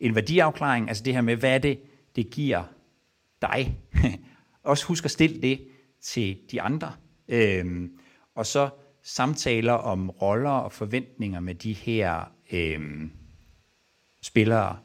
[0.00, 1.80] En værdiafklaring, altså det her med, hvad er det,
[2.16, 2.62] det giver
[3.42, 3.78] dig
[4.62, 5.60] også husk at stille det
[6.02, 6.92] til de andre.
[7.28, 7.90] Øhm,
[8.34, 8.68] og så
[9.02, 13.10] samtaler om roller og forventninger med de her øhm,
[14.22, 14.78] spillere.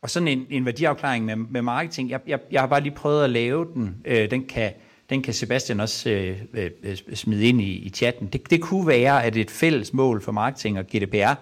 [0.00, 3.24] Og sådan en, en værdiafklaring med, med marketing, jeg, jeg, jeg har bare lige prøvet
[3.24, 4.02] at lave den.
[4.04, 4.72] Øh, den, kan,
[5.10, 8.26] den kan Sebastian også øh, øh, øh, smide ind i, i chatten.
[8.26, 11.34] Det, det kunne være, at et fælles mål for marketing og GDPR,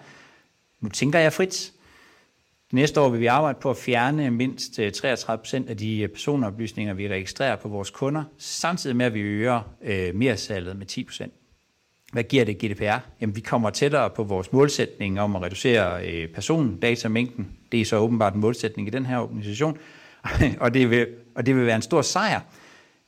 [0.81, 1.73] nu tænker jeg frit,
[2.71, 6.93] Næste år vil vi arbejde på at fjerne mindst øh, 33% af de øh, personoplysninger,
[6.93, 11.29] vi registrerer på vores kunder, samtidig med at vi øger øh, mere salget med 10%
[12.13, 12.99] Hvad giver det GDPR?
[13.21, 17.47] Jamen, vi kommer tættere på vores målsætning om at reducere øh, persondatamængden.
[17.71, 19.77] Det er så åbenbart en målsætning i den her organisation,
[20.59, 22.41] og, det vil, og det vil være en stor sejr.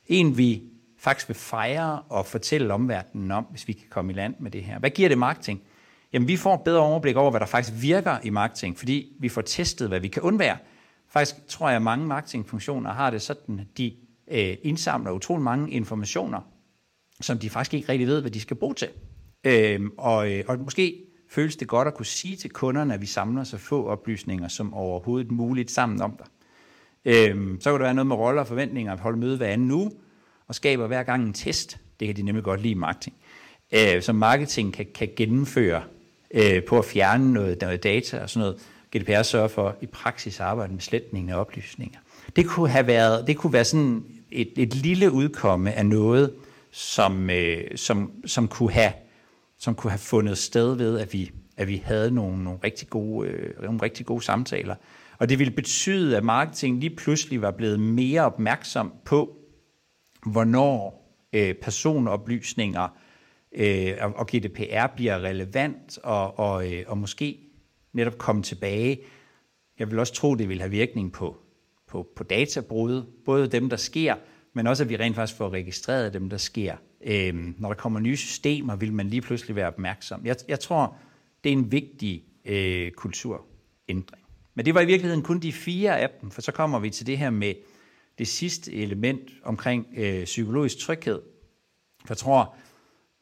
[0.09, 0.63] En, vi
[0.97, 4.63] faktisk vil fejre og fortælle omverdenen om, hvis vi kan komme i land med det
[4.63, 4.79] her.
[4.79, 5.61] Hvad giver det marketing?
[6.13, 9.29] Jamen, vi får et bedre overblik over, hvad der faktisk virker i marketing, fordi vi
[9.29, 10.57] får testet, hvad vi kan undvære.
[11.07, 13.93] Faktisk tror jeg, at mange marketingfunktioner har det sådan, at de
[14.31, 16.41] øh, indsamler utrolig mange informationer,
[17.21, 18.87] som de faktisk ikke rigtig ved, hvad de skal bruge til.
[19.43, 23.05] Øh, og, øh, og måske føles det godt at kunne sige til kunderne, at vi
[23.05, 26.25] samler så få oplysninger som overhovedet muligt sammen om dig.
[27.05, 29.71] Øhm, så kan der være noget med roller og forventninger, at holde møde hver anden
[29.71, 29.91] uge,
[30.47, 31.77] og skaber hver gang en test.
[31.99, 33.15] Det kan de nemlig godt lide i marketing.
[33.71, 35.83] Øh, som marketing kan, kan gennemføre
[36.31, 38.61] øh, på at fjerne noget, noget data og sådan noget.
[38.97, 41.99] GDPR sørger for i praksis at arbejde med sletning af oplysninger.
[42.35, 46.33] Det kunne have været, det kunne være sådan et, et lille udkomme af noget,
[46.71, 48.91] som, øh, som, som, kunne have,
[49.57, 53.29] som kunne have fundet sted ved, at vi, at vi havde nogle, nogle, rigtig gode,
[53.29, 54.75] øh, nogle rigtig gode samtaler.
[55.17, 59.35] Og det ville betyde, at marketing lige pludselig var blevet mere opmærksom på,
[60.25, 62.97] hvornår øh, personoplysninger
[63.55, 67.39] øh, og GDPR bliver relevant, og, og, øh, og måske
[67.93, 68.99] netop komme tilbage.
[69.79, 71.37] Jeg vil også tro, det vil have virkning på,
[71.87, 74.15] på, på databrud, både dem, der sker,
[74.53, 76.75] men også at vi rent faktisk får registreret dem, der sker.
[77.05, 80.25] Øhm, når der kommer nye systemer, vil man lige pludselig være opmærksom.
[80.25, 80.95] Jeg, jeg tror,
[81.43, 84.23] det er en vigtig øh, kulturændring.
[84.55, 87.07] Men det var i virkeligheden kun de fire af dem, for så kommer vi til
[87.07, 87.53] det her med
[88.17, 91.21] det sidste element omkring øh, psykologisk tryghed.
[92.05, 92.55] For jeg tror,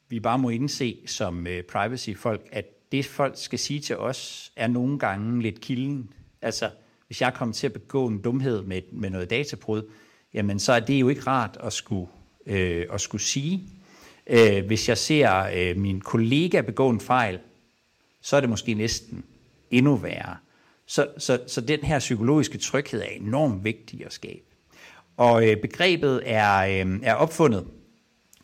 [0.09, 4.67] vi bare må indse som øh, privacy-folk, at det folk skal sige til os, er
[4.67, 6.09] nogle gange lidt kilden.
[6.41, 6.69] Altså,
[7.07, 9.89] hvis jeg kommer til at begå en dumhed med, med noget databrud,
[10.33, 12.07] jamen så er det jo ikke rart at skulle,
[12.45, 13.63] øh, at skulle sige.
[14.27, 17.39] Øh, hvis jeg ser øh, min kollega begå en fejl,
[18.21, 19.23] så er det måske næsten
[19.71, 20.37] endnu værre.
[20.85, 24.45] Så, så, så den her psykologiske tryghed er enormt vigtig at skabe.
[25.17, 27.67] Og øh, begrebet er, øh, er opfundet,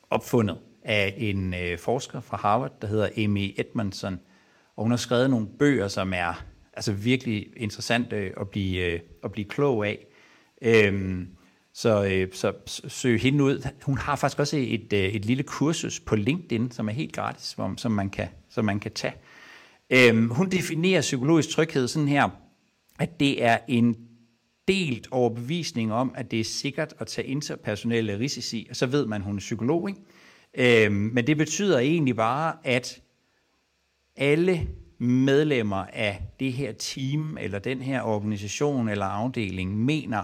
[0.10, 4.20] opfundet af en øh, forsker fra Harvard, der hedder Amy Edmondson,
[4.76, 9.32] og hun har skrevet nogle bøger, som er altså virkelig interessante at blive, øh, at
[9.32, 10.06] blive klog af.
[10.62, 11.28] Øhm,
[11.74, 12.54] så, øh, så
[12.88, 13.68] søg hende ud.
[13.84, 17.46] Hun har faktisk også et, øh, et lille kursus på LinkedIn, som er helt gratis,
[17.46, 19.14] som, som, man, kan, som man kan tage.
[19.96, 22.30] Øhm, hun definerer psykologisk tryghed sådan her,
[23.00, 23.96] at det er en
[24.68, 29.22] delt overbevisning om, at det er sikkert at tage interpersonelle risici, og så ved man,
[29.22, 29.90] at hun er psykolog.
[29.90, 30.86] Ikke?
[30.86, 33.02] Øhm, men det betyder egentlig bare, at
[34.16, 40.24] alle medlemmer af det her team, eller den her organisation eller afdeling, mener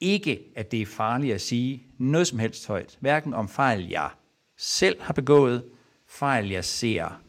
[0.00, 2.98] ikke, at det er farligt at sige noget som helst højt.
[3.00, 4.10] Hverken om fejl, jeg
[4.58, 5.64] selv har begået,
[6.06, 7.23] fejl, jeg ser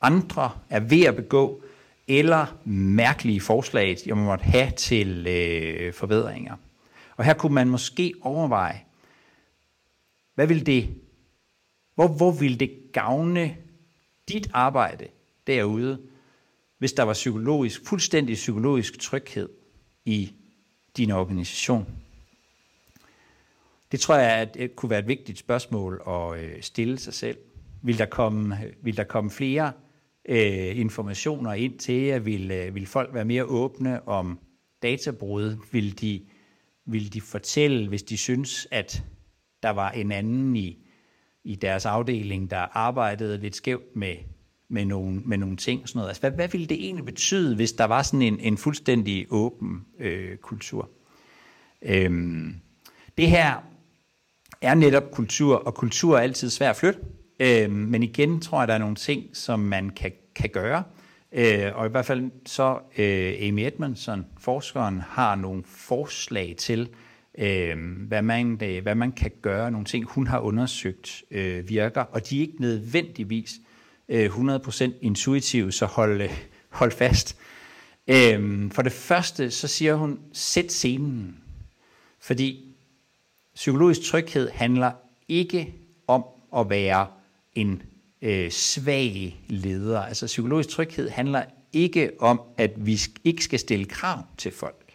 [0.00, 1.62] andre er ved at begå,
[2.08, 6.56] eller mærkelige forslag, jeg måtte have til øh, forbedringer.
[7.16, 8.84] Og her kunne man måske overveje,
[10.34, 10.88] hvad vil det,
[11.94, 13.56] hvor, hvor vil det gavne
[14.28, 15.08] dit arbejde
[15.46, 16.00] derude,
[16.78, 19.48] hvis der var psykologisk, fuldstændig psykologisk tryghed
[20.04, 20.32] i
[20.96, 21.86] din organisation?
[23.92, 27.38] Det tror jeg at det kunne være et vigtigt spørgsmål at øh, stille sig selv.
[27.82, 29.72] Vil der komme, øh, vil der komme flere
[30.28, 32.18] øh, informationer ind til jer?
[32.18, 34.38] Vil, øh, vil folk være mere åbne om
[34.82, 35.56] databrud?
[35.72, 36.22] Vil de,
[36.86, 39.04] vil de fortælle, hvis de synes, at
[39.62, 40.78] der var en anden i,
[41.44, 44.16] i deres afdeling, der arbejdede lidt skævt med,
[44.68, 45.88] med, nogle, med nogle ting?
[45.88, 46.08] Sådan noget.
[46.08, 49.86] Altså, hvad, hvad ville det egentlig betyde, hvis der var sådan en, en fuldstændig åben
[49.98, 50.90] øh, kultur?
[51.82, 52.54] Øhm,
[53.16, 53.64] det her
[54.60, 57.00] er netop kultur, og kultur er altid svært at flytte.
[57.40, 60.82] Øh, men igen tror jeg, der er nogle ting, som man kan, kan gøre.
[61.32, 66.88] Øh, og i hvert fald så øh, Amy Edmondson, forskeren, har nogle forslag til,
[67.38, 67.76] øh,
[68.08, 72.30] hvad, man, øh, hvad man kan gøre, nogle ting, hun har undersøgt øh, virker, og
[72.30, 73.54] de er ikke nødvendigvis
[74.08, 76.30] øh, 100% intuitive, så hold, øh,
[76.70, 77.36] hold fast.
[78.08, 81.36] Øh, for det første, så siger hun, sæt scenen.
[82.20, 82.74] Fordi
[83.54, 84.92] psykologisk tryghed handler
[85.28, 85.74] ikke
[86.06, 86.24] om
[86.56, 87.06] at være
[87.54, 87.82] en
[88.22, 90.00] øh, svag leder.
[90.00, 94.90] Altså psykologisk tryghed handler ikke om, at vi ikke skal stille krav til folk.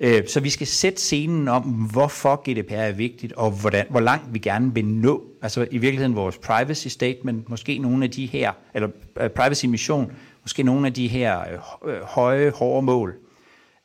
[0.00, 4.34] Øh, så vi skal sætte scenen om, hvorfor GDPR er vigtigt, og hvordan, hvor langt
[4.34, 5.24] vi gerne vil nå.
[5.42, 8.88] Altså i virkeligheden vores privacy statement, måske nogle af de her, eller
[9.20, 11.44] uh, privacy mission, måske nogle af de her
[11.82, 13.14] uh, høje, hårde mål.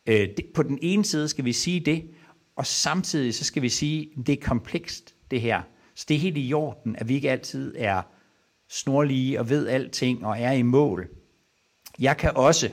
[0.07, 2.03] Øh, det, på den ene side skal vi sige det,
[2.55, 5.61] og samtidig så skal vi sige, at det er komplekst, det her.
[5.95, 8.01] Så det er helt i orden, at vi ikke altid er
[8.69, 11.08] snorlige og ved alting og er i mål.
[11.99, 12.69] Jeg kan også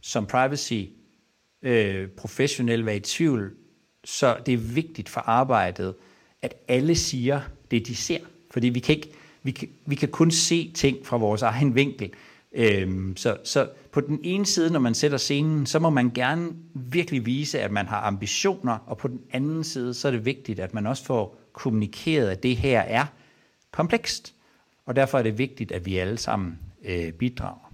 [0.00, 0.82] som privacy
[1.62, 3.52] øh, professionel være i tvivl,
[4.04, 5.94] så det er vigtigt for arbejdet,
[6.42, 8.18] at alle siger det, de ser.
[8.50, 12.10] Fordi vi kan, ikke, vi kan, vi kan kun se ting fra vores egen vinkel.
[12.52, 16.50] Øhm, så, så på den ene side, når man sætter scenen, så må man gerne
[16.74, 20.60] virkelig vise, at man har ambitioner, og på den anden side, så er det vigtigt,
[20.60, 23.06] at man også får kommunikeret, at det her er
[23.70, 24.34] komplekst,
[24.86, 27.72] og derfor er det vigtigt, at vi alle sammen øh, bidrager.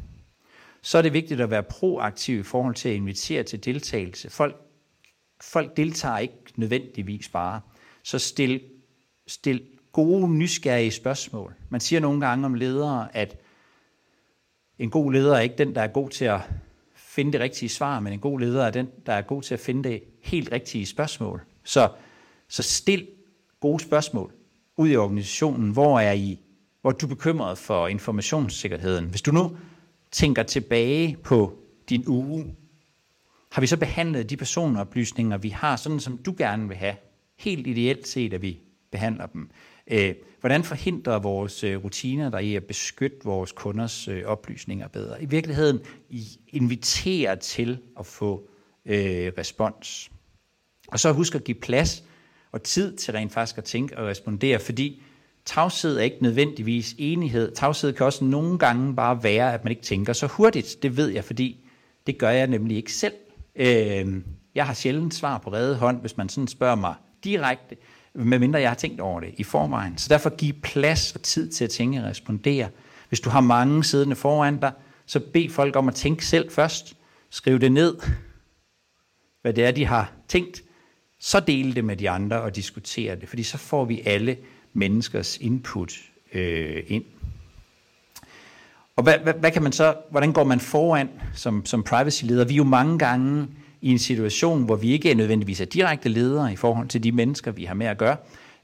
[0.83, 4.31] Så er det vigtigt at være proaktiv i forhold til at invitere til deltagelse.
[4.31, 4.57] Folk,
[5.41, 7.61] folk deltager ikke nødvendigvis bare.
[8.03, 8.63] Så stil,
[9.27, 9.63] stil
[9.93, 11.55] gode, nysgerrige spørgsmål.
[11.69, 13.37] Man siger nogle gange om ledere, at
[14.79, 16.41] en god leder er ikke den, der er god til at
[16.95, 19.61] finde det rigtige svar, men en god leder er den, der er god til at
[19.61, 21.43] finde det helt rigtige spørgsmål.
[21.65, 21.91] Så,
[22.49, 23.09] så stil
[23.61, 24.33] gode spørgsmål
[24.77, 25.71] ud i organisationen.
[25.71, 26.41] Hvor er I?
[26.81, 29.05] Hvor er du bekymret for informationssikkerheden?
[29.05, 29.57] Hvis du nu
[30.11, 31.59] tænker tilbage på
[31.89, 32.55] din uge,
[33.53, 36.95] har vi så behandlet de personoplysninger, vi har, sådan som du gerne vil have?
[37.39, 39.51] Helt ideelt set, at vi behandler dem.
[39.87, 45.23] Øh, hvordan forhindrer vores øh, rutiner der i at beskytte vores kunders øh, oplysninger bedre?
[45.23, 45.81] I virkeligheden
[46.49, 48.49] inviterer til at få
[49.39, 50.11] respons.
[50.89, 52.05] Og så husk at give plads
[52.53, 55.03] og tid til rent faktisk at tænke og respondere, fordi
[55.45, 57.55] tavshed er ikke nødvendigvis enighed.
[57.55, 60.77] Tavshed kan også nogle gange bare være, at man ikke tænker så hurtigt.
[60.83, 61.67] Det ved jeg, fordi
[62.07, 63.15] det gør jeg nemlig ikke selv.
[63.57, 64.23] Øh,
[64.55, 66.95] jeg har sjældent svar på redde hånd, hvis man sådan spørger mig
[67.25, 67.77] direkte,
[68.15, 69.99] medmindre jeg har tænkt over det i forvejen.
[69.99, 72.69] Så derfor giv plads og tid til at tænke og respondere.
[73.09, 74.73] Hvis du har mange siddende foran dig,
[75.07, 76.97] så bed folk om at tænke selv først.
[77.31, 77.97] Skriv det ned,
[79.43, 80.63] hvad det er, de har tænkt.
[81.23, 84.37] Så dele det med de andre og diskutere det, fordi så får vi alle
[84.73, 85.95] menneskers input
[86.33, 87.05] øh, ind.
[88.97, 92.45] Og hvad, hvad, hvad kan man så, hvordan går man foran som, som privacy-leder?
[92.45, 93.49] Vi er jo mange gange
[93.81, 97.13] i en situation, hvor vi ikke er nødvendigvis er direkte ledere i forhold til de
[97.13, 98.17] mennesker, vi har med at gøre,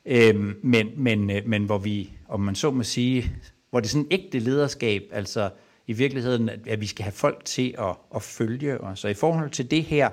[0.07, 3.33] øh, men, men, øh, men hvor vi, om man så må sige,
[3.71, 5.51] hvor det er sådan ægte lederskab, altså
[5.87, 8.99] i virkeligheden, at vi skal have folk til at, at følge os.
[8.99, 10.11] Så i forhold til det her,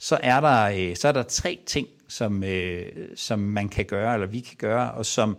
[0.00, 4.14] så er der, øh, så er der tre ting, som, øh, som man kan gøre,
[4.14, 5.36] eller vi kan gøre, og som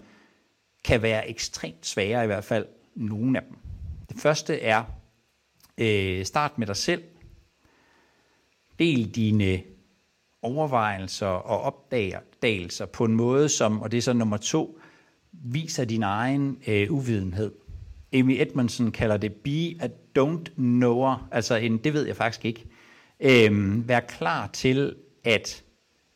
[0.84, 3.58] kan være ekstremt svære, i hvert fald nogle af dem.
[4.10, 4.84] Det første er,
[5.78, 7.04] øh, start med dig selv.
[8.80, 9.62] Del dine
[10.42, 14.80] overvejelser og opdagelser på en måde, som, og det er så nummer to,
[15.32, 17.52] viser din egen øh, uvidenhed.
[18.14, 19.90] Amy Edmondson kalder det be a
[20.20, 22.71] don't knower, altså en det ved jeg faktisk ikke.
[23.22, 25.64] Øhm, være klar til at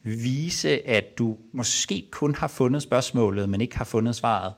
[0.04, 4.54] vise, at du måske kun har fundet spørgsmålet, men ikke har fundet svaret.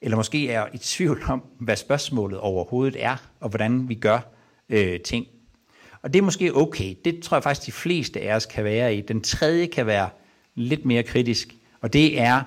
[0.00, 4.20] Eller måske er i tvivl om, hvad spørgsmålet overhovedet er, og hvordan vi gør
[4.68, 5.26] øh, ting.
[6.02, 6.94] Og det er måske okay.
[7.04, 9.00] Det tror jeg faktisk, de fleste af os kan være i.
[9.00, 10.10] Den tredje kan være
[10.54, 12.42] lidt mere kritisk, og det er,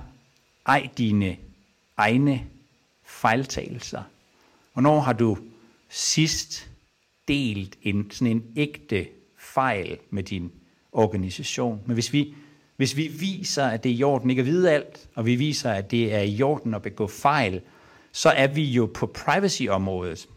[0.66, 1.38] ej dine
[1.98, 2.44] egne
[3.06, 4.04] fejltagelser.
[4.74, 5.38] Hvornår har du
[5.90, 6.70] sidst
[7.28, 9.08] delt en, sådan en ægte
[9.58, 10.52] fejl med din
[10.92, 11.82] organisation?
[11.86, 12.36] Men hvis vi,
[12.76, 15.72] hvis vi viser, at det er i orden ikke at vide alt, og vi viser,
[15.72, 17.62] at det er i orden at begå fejl,
[18.12, 20.30] så er vi jo på privacy-området,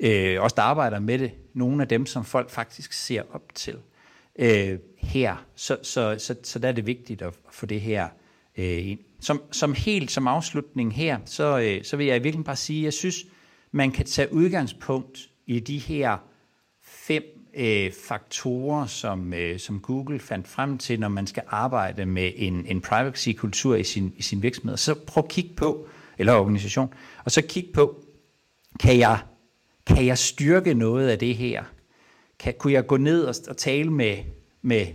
[0.00, 3.76] øh, også der arbejder med det, nogle af dem, som folk faktisk ser op til
[4.38, 5.46] øh, her.
[5.54, 8.08] Så, så, så, så der er det vigtigt at få det her
[8.58, 8.98] øh, ind.
[9.20, 12.84] Som, som helt som afslutning her, så, øh, så vil jeg virkelig bare sige, at
[12.84, 13.16] jeg synes,
[13.72, 16.16] man kan tage udgangspunkt i de her
[16.82, 22.32] fem øh, faktorer, som, øh, som Google fandt frem til, når man skal arbejde med
[22.36, 24.76] en, en privacy-kultur i sin, i sin virksomhed.
[24.76, 25.86] Så prøv at kigge på,
[26.18, 26.94] eller organisation,
[27.24, 28.04] og så kig på,
[28.80, 29.18] kan jeg,
[29.86, 31.64] kan jeg styrke noget af det her?
[32.38, 34.16] Kan, kunne jeg gå ned og, og tale med,
[34.62, 34.86] med,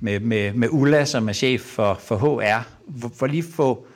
[0.00, 2.68] med, med, med Ulla, som er chef for, for HR,
[3.00, 3.86] for, for lige få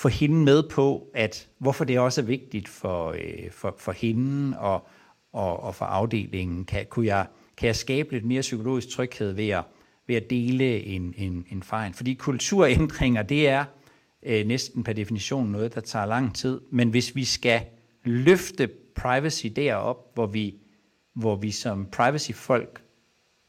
[0.00, 4.58] få hende med på, at hvorfor det også er vigtigt for, øh, for, for hende
[4.58, 4.88] og,
[5.32, 6.64] og, og for afdelingen.
[6.64, 7.26] Kan, kunne jeg,
[7.56, 9.64] kan jeg skabe lidt mere psykologisk tryghed ved at,
[10.06, 11.92] ved at dele en, en, en fejl?
[11.92, 13.64] Fordi kulturændringer, det er
[14.22, 16.60] øh, næsten per definition noget, der tager lang tid.
[16.70, 17.60] Men hvis vi skal
[18.04, 20.54] løfte privacy derop, hvor vi,
[21.14, 22.82] hvor vi som privacy-folk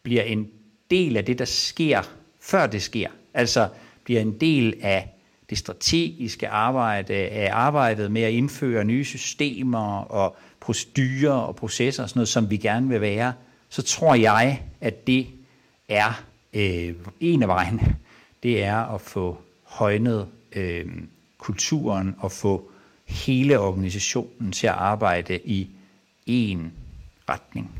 [0.03, 0.47] bliver en
[0.89, 2.01] del af det, der sker,
[2.39, 3.69] før det sker, altså
[4.03, 5.20] bliver en del af
[5.51, 12.09] det strategiske arbejde, af arbejdet med at indføre nye systemer og procedurer og processer, og
[12.09, 13.33] sådan noget, som vi gerne vil være,
[13.69, 15.27] så tror jeg, at det
[15.89, 16.23] er
[16.53, 17.95] øh, en af vejene.
[18.43, 20.85] Det er at få højnet øh,
[21.37, 22.71] kulturen og få
[23.05, 25.69] hele organisationen til at arbejde i
[26.29, 26.59] én
[27.29, 27.71] retning.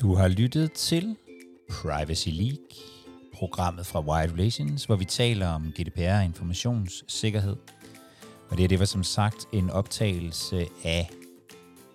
[0.00, 1.16] Du har lyttet til
[1.70, 2.97] Privacy League
[3.38, 7.56] programmet fra Wired Relations, hvor vi taler om GDPR og informationssikkerhed.
[8.50, 11.10] Og det, det var som sagt en optagelse af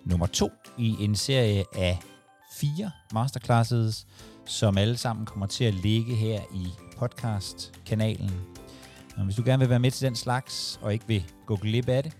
[0.04, 1.98] nummer to i en serie af
[2.60, 4.06] fire masterclasses,
[4.46, 6.66] som alle sammen kommer til at ligge her i
[6.98, 8.32] podcast-kanalen.
[9.16, 11.88] Og hvis du gerne vil være med til den slags, og ikke vil gå glip
[11.88, 12.12] af det,